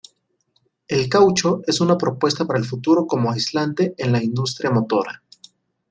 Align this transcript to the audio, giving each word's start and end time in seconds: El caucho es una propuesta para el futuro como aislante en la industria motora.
El 0.87 1.09
caucho 1.09 1.61
es 1.67 1.79
una 1.79 1.95
propuesta 1.95 2.45
para 2.47 2.57
el 2.57 2.65
futuro 2.65 3.05
como 3.05 3.29
aislante 3.31 3.93
en 3.99 4.11
la 4.11 4.23
industria 4.23 4.71
motora. 4.71 5.21